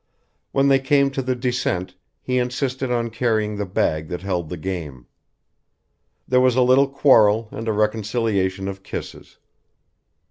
When 0.51 0.67
they 0.67 0.79
came 0.79 1.11
to 1.11 1.21
the 1.21 1.35
descent 1.35 1.95
he 2.23 2.39
insisted 2.39 2.89
on 2.89 3.11
carrying 3.11 3.55
the 3.55 3.67
bag 3.67 4.07
that 4.07 4.23
held 4.23 4.49
the 4.49 4.57
game. 4.57 5.05
There 6.27 6.41
was 6.41 6.55
a 6.55 6.63
little 6.63 6.87
quarrel 6.89 7.49
and 7.51 7.67
a 7.67 7.71
reconciliation 7.73 8.67
of 8.67 8.81
kisses. 8.81 9.37